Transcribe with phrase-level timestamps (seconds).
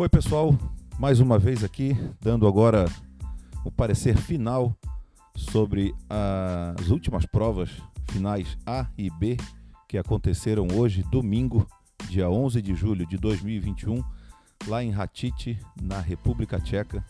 [0.00, 0.56] Oi, pessoal,
[0.96, 2.84] mais uma vez aqui, dando agora
[3.64, 4.72] o parecer final
[5.34, 7.68] sobre as últimas provas
[8.08, 9.36] finais A e B
[9.88, 11.66] que aconteceram hoje, domingo,
[12.08, 14.00] dia 11 de julho de 2021,
[14.68, 17.04] lá em Hatite, na República Tcheca,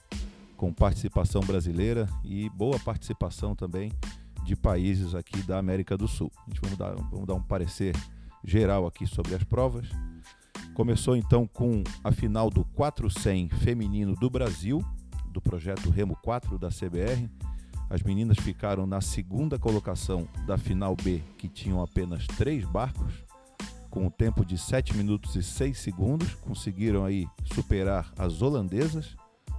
[0.57, 3.93] com participação brasileira e boa participação também
[4.45, 6.33] de países aqui da América do Sul.
[6.39, 7.95] A gente vamos dar, vamos dar um parecer
[8.43, 9.87] geral aqui sobre as provas.
[10.79, 14.81] Começou então com a final do 400 feminino do Brasil,
[15.33, 17.29] do projeto Remo 4 da CBR.
[17.91, 23.13] As meninas ficaram na segunda colocação da final B, que tinham apenas três barcos,
[23.91, 26.37] com um tempo de 7 minutos e 6 segundos.
[26.37, 29.17] Conseguiram aí superar as holandesas,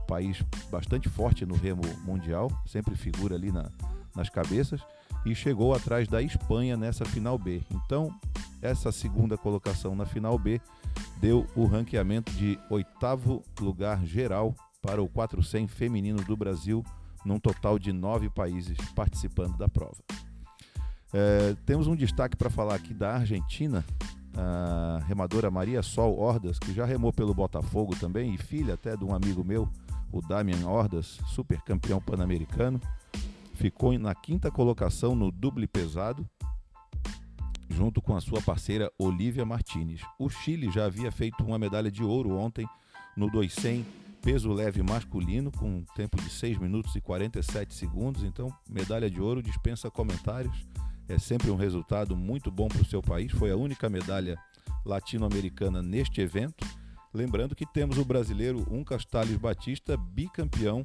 [0.07, 0.41] país
[0.71, 3.69] bastante forte no remo mundial, sempre figura ali na,
[4.15, 4.79] nas cabeças,
[5.25, 7.61] e chegou atrás da Espanha nessa final B.
[7.69, 8.17] Então,
[8.61, 10.59] essa segunda colocação na final B
[11.19, 16.83] deu o ranqueamento de oitavo lugar geral para o 400 feminino do Brasil,
[17.25, 19.97] num total de nove países participando da prova.
[21.13, 23.83] É, temos um destaque para falar aqui da Argentina,
[24.37, 29.03] a remadora Maria Sol Ordas, que já remou pelo Botafogo também, e filha até de
[29.03, 29.67] um amigo meu,
[30.11, 32.79] o Damian Ordas, super campeão pan-americano.
[33.55, 36.25] Ficou na quinta colocação no duble pesado,
[37.69, 40.01] junto com a sua parceira Olivia Martinez.
[40.17, 42.67] O Chile já havia feito uma medalha de ouro ontem
[43.15, 48.23] no 200 peso leve masculino, com um tempo de 6 minutos e 47 segundos.
[48.23, 50.65] Então, medalha de ouro dispensa comentários.
[51.07, 53.31] É sempre um resultado muito bom para o seu país.
[53.31, 54.37] Foi a única medalha
[54.85, 56.65] latino-americana neste evento.
[57.13, 60.83] Lembrando que temos o brasileiro Um Castales Batista, bicampeão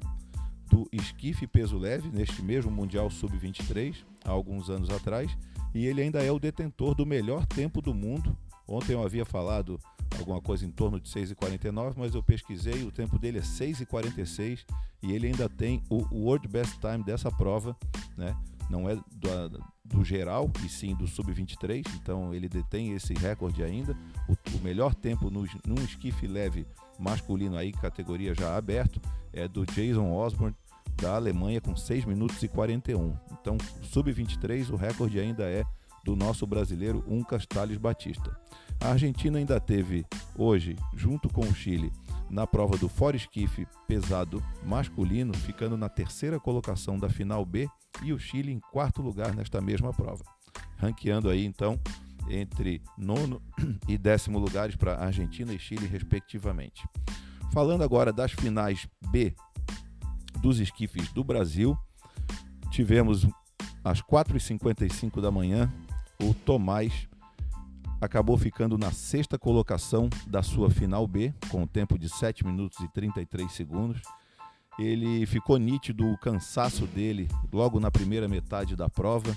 [0.75, 3.95] do esquife peso leve neste mesmo Mundial Sub-23,
[4.25, 5.31] há alguns anos atrás,
[5.73, 8.37] e ele ainda é o detentor do melhor tempo do mundo.
[8.67, 9.79] Ontem eu havia falado
[10.19, 14.65] alguma coisa em torno de 6,49, mas eu pesquisei, o tempo dele é 6,46
[15.01, 17.77] e ele ainda tem o World Best Time dessa prova,
[18.17, 18.37] né?
[18.69, 23.97] Não é do, do geral, e sim do sub-23, então ele detém esse recorde ainda.
[24.29, 26.67] O, o melhor tempo no, num esquife leve
[26.99, 29.01] masculino aí, categoria já aberto,
[29.33, 30.57] é do Jason Osborne
[30.97, 33.17] da Alemanha com 6 minutos e 41.
[33.33, 35.65] Então, sub-23, o recorde ainda é
[36.05, 38.37] do nosso brasileiro Um Castales Batista.
[38.81, 40.05] A Argentina ainda teve
[40.37, 41.91] hoje, junto com o Chile,
[42.31, 47.69] na prova do Foresquife pesado masculino, ficando na terceira colocação da final B
[48.03, 50.25] e o Chile em quarto lugar nesta mesma prova,
[50.77, 51.79] ranqueando aí então
[52.29, 53.41] entre nono
[53.89, 56.87] e décimo lugares para Argentina e Chile, respectivamente.
[57.53, 59.35] Falando agora das finais B
[60.45, 61.75] dos esquifes do Brasil,
[62.71, 63.27] tivemos
[63.83, 65.73] às 4h55 da manhã
[66.23, 67.09] o Tomás
[67.99, 72.79] acabou ficando na sexta colocação da sua final B, com um tempo de 7 minutos
[72.81, 74.03] e 33 segundos.
[74.79, 79.35] Ele ficou nítido o cansaço dele logo na primeira metade da prova.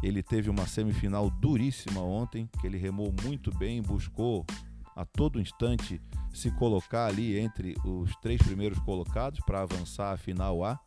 [0.00, 4.46] Ele teve uma semifinal duríssima ontem, que ele remou muito bem, buscou
[4.96, 6.00] a todo instante
[6.32, 10.80] se colocar ali entre os três primeiros colocados para avançar a final A.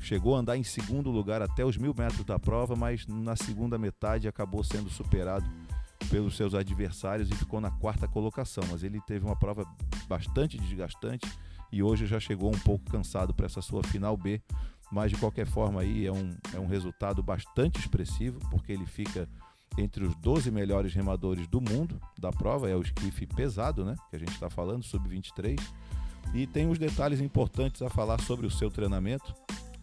[0.00, 3.78] Chegou a andar em segundo lugar até os mil metros da prova, mas na segunda
[3.78, 5.46] metade acabou sendo superado
[6.10, 8.64] pelos seus adversários e ficou na quarta colocação.
[8.70, 9.66] Mas ele teve uma prova
[10.08, 11.30] bastante desgastante
[11.72, 14.42] e hoje já chegou um pouco cansado para essa sua final B.
[14.92, 19.28] Mas de qualquer forma aí é um, é um resultado bastante expressivo, porque ele fica
[19.76, 23.96] entre os 12 melhores remadores do mundo da prova, é o esquife pesado, né?
[24.10, 25.60] Que a gente está falando, sub-23.
[26.32, 29.34] E tem uns detalhes importantes a falar sobre o seu treinamento.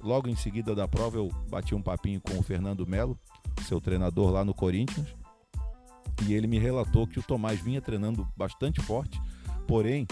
[0.01, 3.19] Logo em seguida da prova, eu bati um papinho com o Fernando Melo,
[3.67, 5.13] seu treinador lá no Corinthians,
[6.27, 9.19] e ele me relatou que o Tomás vinha treinando bastante forte,
[9.67, 10.07] porém,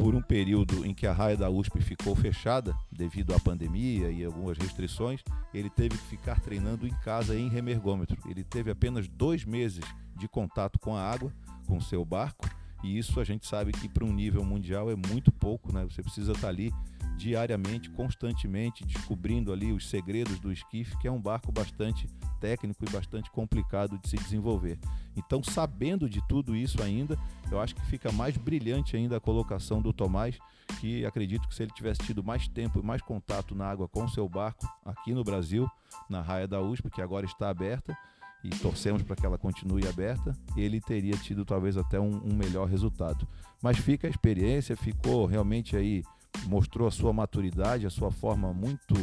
[0.00, 4.24] por um período em que a raia da USP ficou fechada devido à pandemia e
[4.24, 5.22] algumas restrições,
[5.52, 8.16] ele teve que ficar treinando em casa em remergômetro.
[8.26, 9.84] Ele teve apenas dois meses
[10.16, 11.30] de contato com a água,
[11.66, 12.48] com o seu barco,
[12.82, 15.84] e isso a gente sabe que para um nível mundial é muito pouco, né?
[15.84, 16.72] Você precisa estar ali
[17.18, 22.06] diariamente, constantemente, descobrindo ali os segredos do esquife, que é um barco bastante
[22.40, 24.78] técnico e bastante complicado de se desenvolver.
[25.16, 27.18] Então, sabendo de tudo isso ainda,
[27.50, 30.38] eu acho que fica mais brilhante ainda a colocação do Tomás,
[30.80, 34.08] que acredito que se ele tivesse tido mais tempo e mais contato na água com
[34.08, 35.70] seu barco aqui no Brasil,
[36.08, 37.96] na raia da USP, que agora está aberta,
[38.42, 42.66] e torcemos para que ela continue aberta, ele teria tido talvez até um, um melhor
[42.66, 43.28] resultado.
[43.60, 46.02] Mas fica a experiência, ficou realmente aí
[46.46, 48.94] mostrou a sua maturidade, a sua forma muito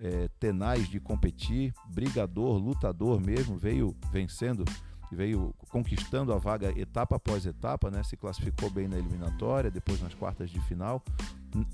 [0.00, 4.64] é, tenaz de competir, brigador, lutador mesmo, veio vencendo
[5.12, 8.02] veio conquistando a vaga etapa após etapa, né?
[8.02, 11.02] Se classificou bem na eliminatória, depois nas quartas de final,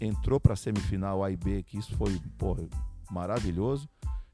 [0.00, 2.66] entrou para a semifinal A e B, que isso foi porra,
[3.10, 3.88] maravilhoso.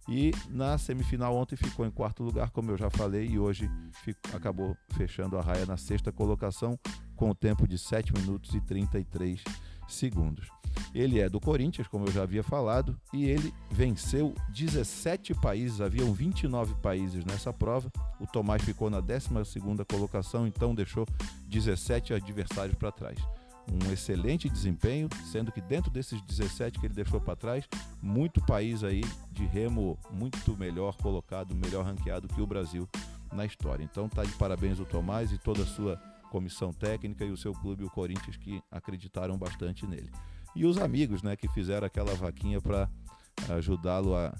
[0.09, 3.71] E na semifinal ontem ficou em quarto lugar, como eu já falei, e hoje
[4.05, 6.79] ficou, acabou fechando a raia na sexta colocação
[7.17, 9.43] com o tempo de 7 minutos e 33
[9.89, 10.49] segundos.
[10.95, 16.13] Ele é do Corinthians, como eu já havia falado, e ele venceu 17 países, haviam
[16.13, 17.91] 29 países nessa prova.
[18.21, 19.29] O Tomás ficou na 12
[19.89, 21.07] colocação, então deixou
[21.47, 23.19] 17 adversários para trás.
[23.71, 27.69] Um excelente desempenho, sendo que dentro desses 17 que ele deixou para trás,
[28.03, 32.89] muito país aí de remo muito melhor colocado, melhor ranqueado que o Brasil
[33.33, 33.85] na história.
[33.85, 36.01] Então tá de parabéns o Tomás e toda a sua
[36.33, 40.11] comissão técnica e o seu clube, o Corinthians, que acreditaram bastante nele
[40.55, 42.89] e os amigos, né, que fizeram aquela vaquinha para
[43.51, 44.35] ajudá-lo a,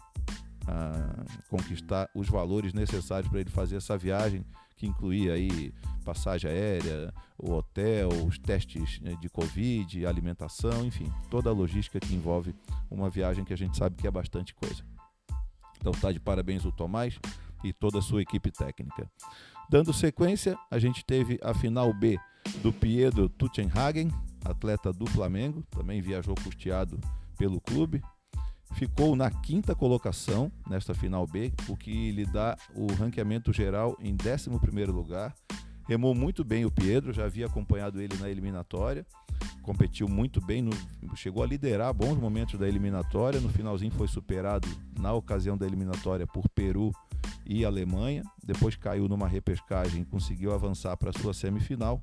[0.67, 4.45] a, conquistar os valores necessários para ele fazer essa viagem,
[4.77, 5.73] que incluía aí
[6.05, 12.15] passagem aérea, o hotel, os testes né, de Covid, alimentação, enfim, toda a logística que
[12.15, 12.55] envolve
[12.91, 14.85] uma viagem que a gente sabe que é bastante coisa.
[15.79, 17.19] Então tá de parabéns o Tomás
[17.65, 19.11] e toda a sua equipe técnica.
[19.71, 22.19] Dando sequência, a gente teve a final B
[22.63, 24.11] do Pietro Tuchenhagen,
[24.45, 27.01] atleta do Flamengo, também viajou custeado
[27.39, 28.03] pelo clube.
[28.75, 34.15] Ficou na quinta colocação nesta final B, o que lhe dá o ranqueamento geral em
[34.15, 35.35] 11 lugar.
[35.87, 39.07] Remou muito bem o Pedro, já havia acompanhado ele na eliminatória,
[39.63, 40.73] competiu muito bem, no,
[41.17, 43.41] chegou a liderar bons momentos da eliminatória.
[43.41, 44.69] No finalzinho foi superado
[44.99, 46.93] na ocasião da eliminatória por Peru
[47.47, 48.23] e Alemanha.
[48.45, 52.03] Depois caiu numa repescagem conseguiu avançar para a sua semifinal.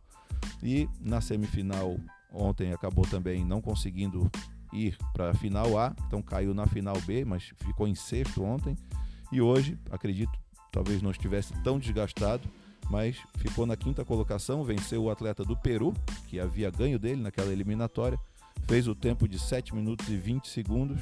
[0.63, 1.97] E na semifinal
[2.31, 4.29] Ontem acabou também não conseguindo
[4.71, 8.75] ir para a final A, então caiu na final B, mas ficou em sexto ontem.
[9.31, 10.31] E hoje, acredito,
[10.71, 12.47] talvez não estivesse tão desgastado,
[12.89, 15.93] mas ficou na quinta colocação, venceu o atleta do Peru,
[16.27, 18.19] que havia ganho dele naquela eliminatória,
[18.67, 20.99] fez o tempo de 7 minutos e 20 segundos.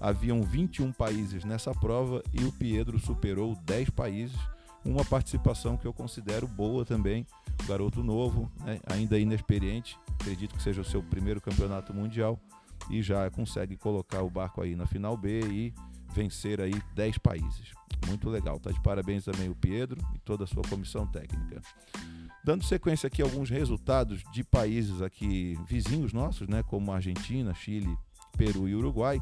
[0.00, 4.36] Haviam 21 países nessa prova e o Pietro superou 10 países,
[4.84, 7.26] uma participação que eu considero boa também.
[7.66, 12.38] Garoto novo, né, ainda inexperiente, acredito que seja o seu primeiro campeonato mundial
[12.90, 15.74] e já consegue colocar o barco aí na final B e
[16.16, 17.72] vencer aí 10 países.
[18.06, 18.58] Muito legal.
[18.58, 21.60] Tá de parabéns também o Pedro e toda a sua comissão técnica.
[22.42, 27.96] Dando sequência aqui alguns resultados de países aqui vizinhos nossos, né, como Argentina, Chile,
[28.36, 29.20] Peru e Uruguai.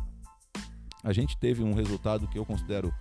[1.02, 2.94] A gente teve um resultado que eu considero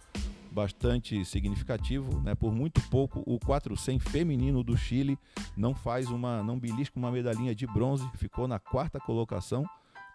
[0.51, 2.36] bastante significativo, né?
[2.36, 5.18] Por muito pouco o 400 feminino do Chile
[5.57, 9.66] não faz uma, não belisca uma medalhinha de bronze, ficou na quarta colocação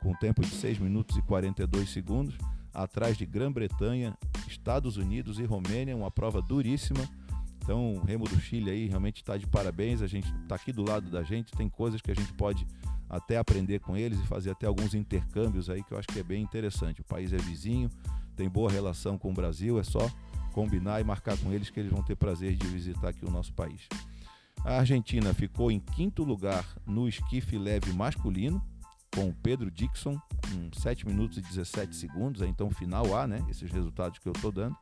[0.01, 2.39] com tempo de 6 minutos e 42 segundos,
[2.73, 4.17] atrás de Grã-Bretanha,
[4.47, 7.09] Estados Unidos e Romênia, uma prova duríssima.
[7.63, 10.01] Então, o Remo do Chile aí realmente está de parabéns.
[10.01, 12.67] A gente está aqui do lado da gente, tem coisas que a gente pode
[13.09, 16.23] até aprender com eles e fazer até alguns intercâmbios aí que eu acho que é
[16.23, 17.01] bem interessante.
[17.01, 17.91] O país é vizinho,
[18.37, 20.11] tem boa relação com o Brasil, é só
[20.53, 23.53] combinar e marcar com eles que eles vão ter prazer de visitar aqui o nosso
[23.53, 23.89] país.
[24.65, 28.63] A Argentina ficou em quinto lugar no esquife leve masculino,
[29.19, 33.45] com Pedro Dixon, com 7 minutos e 17 segundos, então final A, né?
[33.51, 34.77] Esses resultados que eu estou dando.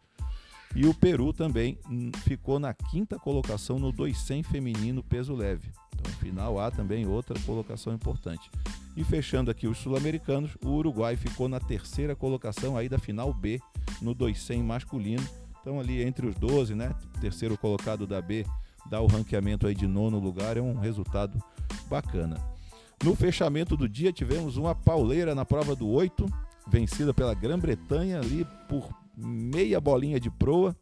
[0.74, 5.70] E o Peru também hum, ficou na quinta colocação no 200 feminino peso leve.
[5.94, 8.50] Então, final A também outra colocação importante.
[8.94, 13.58] E fechando aqui os sul-americanos, o Uruguai ficou na terceira colocação aí da final B
[14.02, 15.26] no 200 masculino
[15.66, 16.94] então ali entre os 12, né?
[17.20, 18.46] Terceiro colocado da B
[18.88, 21.42] dá o ranqueamento aí de nono lugar, é um resultado
[21.88, 22.55] bacana.
[23.02, 26.26] No fechamento do dia tivemos uma pauleira na prova do 8,
[26.66, 30.76] vencida pela Grã-Bretanha ali por meia bolinha de proa,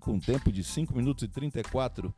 [0.00, 2.14] com tempo de 5 minutos e 34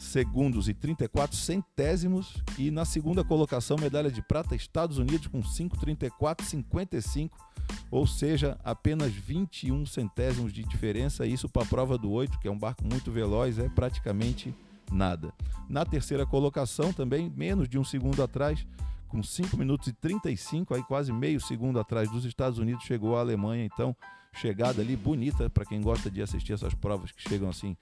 [0.00, 2.42] segundos e 34 centésimos.
[2.58, 7.48] E na segunda colocação, medalha de prata, Estados Unidos com 5,34, 55
[7.90, 11.26] ou seja, apenas 21 centésimos de diferença.
[11.26, 14.54] Isso para a prova do 8, que é um barco muito veloz, é praticamente
[14.90, 15.32] nada.
[15.68, 18.66] Na terceira colocação, também menos de um segundo atrás,
[19.08, 23.20] com 5 minutos e 35, aí quase meio segundo atrás dos Estados Unidos, chegou a
[23.20, 23.64] Alemanha.
[23.64, 23.96] Então,
[24.34, 27.76] chegada ali bonita para quem gosta de assistir essas provas que chegam assim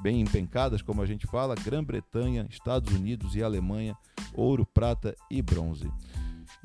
[0.00, 3.96] bem empencadas, como a gente fala, Grã-Bretanha, Estados Unidos e Alemanha,
[4.32, 5.90] ouro, prata e bronze.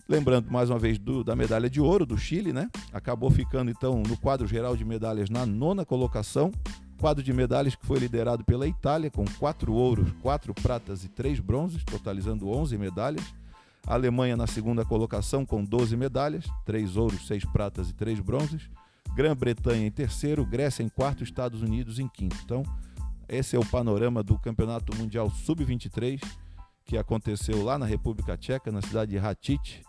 [0.08, 2.70] Lembrando mais uma vez do, da medalha de ouro do Chile, né?
[2.92, 6.52] Acabou ficando então no quadro geral de medalhas na nona colocação.
[7.04, 11.38] Quadro de medalhas que foi liderado pela Itália, com quatro ouros, quatro pratas e três
[11.38, 13.36] bronzes, totalizando 11 medalhas.
[13.86, 18.70] A Alemanha na segunda colocação com 12 medalhas, três ouros, seis pratas e três bronzes.
[19.14, 22.38] Grã-Bretanha em terceiro, Grécia em quarto, Estados Unidos em quinto.
[22.46, 22.64] Então,
[23.28, 26.22] esse é o panorama do Campeonato Mundial Sub-23
[26.86, 29.84] que aconteceu lá na República Tcheca, na cidade de Ratic,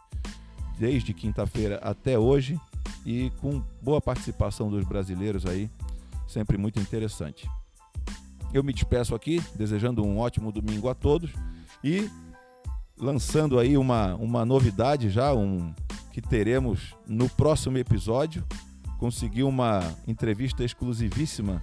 [0.77, 2.61] desde quinta-feira até hoje
[3.07, 5.71] e com boa participação dos brasileiros aí,
[6.35, 7.49] sempre muito interessante.
[8.53, 11.31] Eu me despeço aqui, desejando um ótimo domingo a todos
[11.83, 12.11] e
[12.99, 15.73] lançando aí uma, uma novidade já, um
[16.13, 18.45] que teremos no próximo episódio.
[18.99, 21.63] Consegui uma entrevista exclusivíssima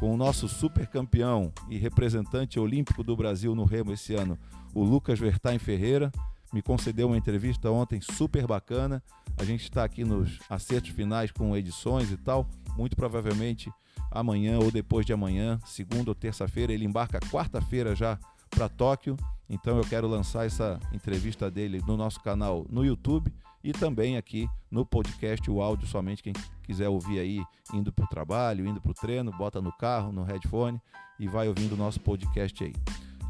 [0.00, 4.36] com o nosso super campeão e representante olímpico do Brasil no remo esse ano,
[4.74, 6.10] o Lucas Vertain Ferreira.
[6.52, 9.02] Me concedeu uma entrevista ontem super bacana.
[9.38, 12.46] A gente está aqui nos acertos finais com edições e tal.
[12.76, 13.72] Muito provavelmente
[14.10, 18.18] amanhã ou depois de amanhã, segunda ou terça-feira, ele embarca quarta-feira já
[18.50, 19.16] para Tóquio.
[19.48, 24.48] Então eu quero lançar essa entrevista dele no nosso canal no YouTube e também aqui
[24.70, 27.42] no podcast, o áudio somente quem quiser ouvir aí
[27.72, 30.80] indo para o trabalho, indo para o treino, bota no carro, no headphone
[31.18, 32.72] e vai ouvindo o nosso podcast aí.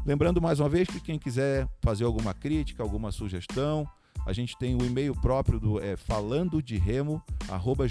[0.05, 3.87] Lembrando mais uma vez que quem quiser fazer alguma crítica, alguma sugestão,
[4.25, 7.21] a gente tem o e-mail próprio do é, falando de remo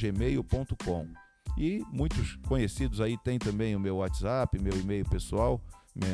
[0.00, 1.06] gmail.com
[1.56, 5.60] e muitos conhecidos aí tem também o meu WhatsApp, meu e-mail pessoal,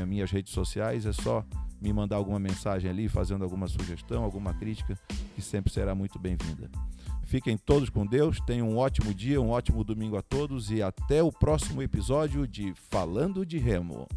[0.06, 1.44] minhas redes sociais, é só
[1.80, 4.98] me mandar alguma mensagem ali, fazendo alguma sugestão, alguma crítica,
[5.34, 6.70] que sempre será muito bem-vinda.
[7.24, 11.22] Fiquem todos com Deus, tenham um ótimo dia, um ótimo domingo a todos e até
[11.22, 14.08] o próximo episódio de Falando de Remo.